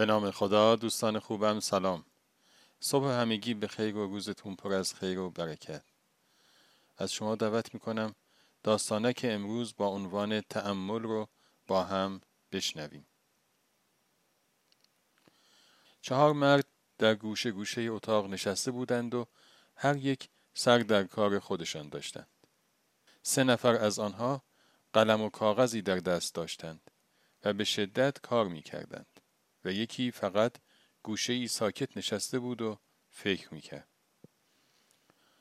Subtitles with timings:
[0.00, 2.04] به نام خدا دوستان خوبم سلام.
[2.80, 5.82] صبح همگی به خیر و روزتون پر از خیر و برکت.
[6.98, 8.14] از شما دعوت می‌کنم
[8.62, 11.28] داستانه که امروز با عنوان تأمل رو
[11.66, 12.20] با هم
[12.52, 13.06] بشنویم.
[16.00, 16.66] چهار مرد
[16.98, 19.26] در گوشه گوشه اتاق نشسته بودند و
[19.76, 22.28] هر یک سر در کار خودشان داشتند.
[23.22, 24.42] سه نفر از آنها
[24.92, 26.90] قلم و کاغذی در دست داشتند
[27.44, 29.19] و به شدت کار می کردند.
[29.64, 30.56] و یکی فقط
[31.02, 32.78] گوشه ای ساکت نشسته بود و
[33.10, 33.88] فکر می‌کرد.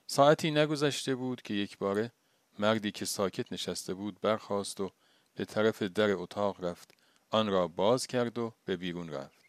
[0.07, 2.11] ساعتی نگذشته بود که یک باره
[2.59, 4.91] مردی که ساکت نشسته بود برخاست و
[5.35, 6.93] به طرف در اتاق رفت
[7.29, 9.45] آن را باز کرد و به بیرون رفت.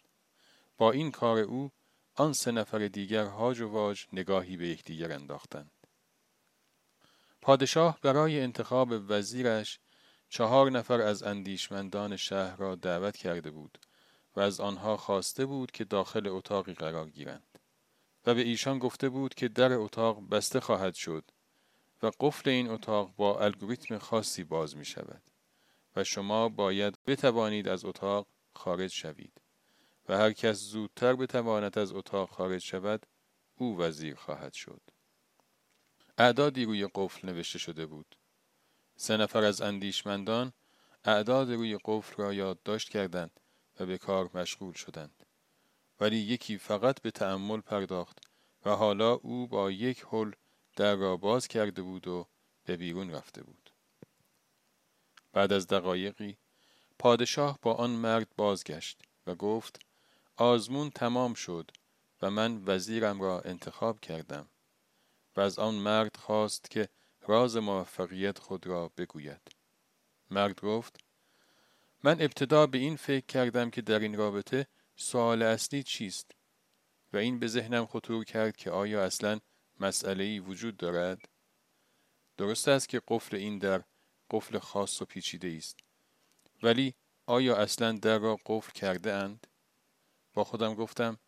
[0.79, 1.73] با این کار او
[2.15, 5.71] آن سه نفر دیگر هاج و واج نگاهی به یکدیگر انداختند.
[7.41, 9.79] پادشاه برای انتخاب وزیرش
[10.29, 13.79] چهار نفر از اندیشمندان شهر را دعوت کرده بود
[14.41, 17.59] از آنها خواسته بود که داخل اتاقی قرار گیرند.
[18.27, 21.25] و به ایشان گفته بود که در اتاق بسته خواهد شد
[22.03, 25.23] و قفل این اتاق با الگوریتم خاصی باز می شود
[25.97, 29.41] و شما باید بتوانید از اتاق خارج شوید
[30.09, 33.07] و هر کس زودتر بتواند از اتاق خارج شود
[33.57, 34.81] او وزیر خواهد شد.
[36.19, 38.17] اعدادی روی قفل نوشته شده بود.
[38.97, 40.53] سه نفر از اندیشمندان
[41.05, 43.40] اعداد روی قفل را یادداشت کردند
[43.81, 45.27] و به کار مشغول شدند.
[46.01, 48.19] ولی یکی فقط به تأمل پرداخت
[48.65, 50.33] و حالا او با یک حل
[50.77, 52.29] در را باز کرده بود و
[52.65, 53.71] به بیرون رفته بود.
[55.33, 56.39] بعد از دقایقی
[56.99, 59.81] پادشاه با آن مرد بازگشت و گفت
[60.37, 61.71] آزمون تمام شد
[62.23, 64.49] و من وزیرم را انتخاب کردم
[65.37, 66.89] و از آن مرد خواست که
[67.21, 69.41] راز موفقیت خود را بگوید.
[70.31, 71.01] مرد گفت
[72.03, 76.31] من ابتدا به این فکر کردم که در این رابطه سوال اصلی چیست
[77.13, 79.41] و این به ذهنم خطور کرد که آیا اصلا
[79.81, 81.29] مسئله ای وجود دارد؟
[82.37, 83.83] درست است که قفل این در
[84.31, 85.79] قفل خاص و پیچیده است.
[86.63, 86.95] ولی
[87.27, 89.47] آیا اصلا در را قفل کرده اند؟
[90.35, 91.19] با خودم گفتم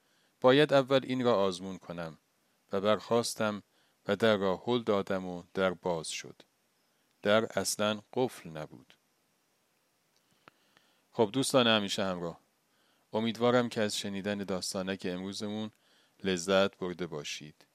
[0.40, 2.18] باید اول این را آزمون کنم
[2.72, 3.62] و برخواستم
[4.08, 6.42] و در را هل دادم و در باز شد.
[7.22, 8.94] در اصلا قفل نبود.
[11.12, 12.40] خب دوستان همیشه همراه.
[13.12, 15.70] امیدوارم که از شنیدن داستانه که امروزمون
[16.24, 17.66] لذت برده باشید.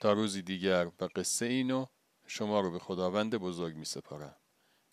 [0.00, 1.86] تا روزی دیگر و قصه اینو
[2.26, 4.36] شما رو به خداوند بزرگ می سپارم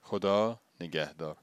[0.02, 1.38] خدا نگهدار.